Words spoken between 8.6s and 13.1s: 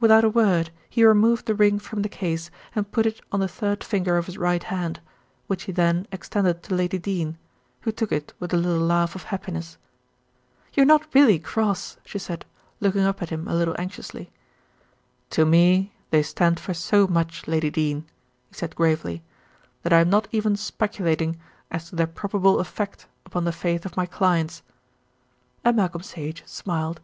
laugh of happiness. "You're not really cross," she said, looking